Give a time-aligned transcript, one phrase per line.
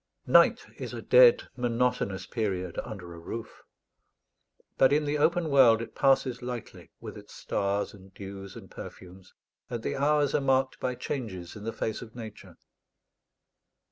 [0.25, 3.61] Night is a dead monotonous period under a roof:
[4.75, 9.35] but in the open world it passes lightly, with its stars and dews and perfumes,
[9.69, 12.57] and the hours are marked by changes in the face of Nature.